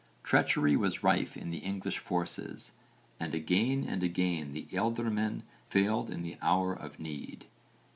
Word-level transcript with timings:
Treachery 0.23 0.75
was 0.75 1.03
rife 1.03 1.37
in 1.37 1.51
the 1.51 1.59
English 1.59 1.99
forces 1.99 2.71
and 3.19 3.35
again 3.35 3.85
and 3.87 4.01
again 4.01 4.51
the 4.51 4.65
ealdormen 4.71 5.43
failed 5.69 6.09
in 6.09 6.23
the 6.23 6.37
hour 6.41 6.73
of 6.73 6.99
need. 6.99 7.45